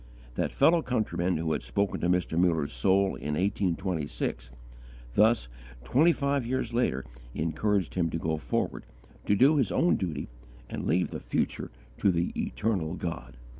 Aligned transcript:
That 0.33 0.51
fellow 0.51 0.81
countryman 0.81 1.37
who 1.37 1.51
had 1.51 1.61
spoken 1.61 2.01
to 2.01 2.09
Mr. 2.09 2.35
Muller's 2.35 2.71
soul 2.73 3.13
in 3.13 3.35
1826, 3.35 4.49
thus 5.13 5.47
twenty 5.83 6.11
five 6.11 6.43
years 6.43 6.73
later 6.73 7.05
encouraged 7.35 7.93
him 7.93 8.09
to 8.09 8.17
go 8.17 8.37
forward, 8.37 8.83
to 9.27 9.35
do 9.35 9.57
his 9.57 9.71
own 9.71 9.97
duty 9.97 10.27
and 10.67 10.87
leave 10.87 11.11
the 11.11 11.19
future 11.19 11.69
to 11.99 12.09
the 12.11 12.33
Eternal 12.35 12.95
God. 12.95 13.37